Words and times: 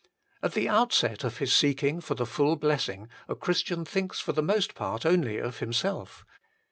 At 0.41 0.53
the 0.53 0.67
outset 0.67 1.23
of 1.23 1.37
His 1.37 1.53
seeking 1.55 2.01
for 2.01 2.15
the 2.15 2.25
full 2.25 2.55
blessing 2.55 3.07
a 3.29 3.35
Christian 3.35 3.85
thinks 3.85 4.19
for 4.19 4.31
the 4.33 4.41
most 4.41 4.73
part 4.73 5.05
only 5.05 5.37
of 5.37 5.59
himself. 5.59 6.25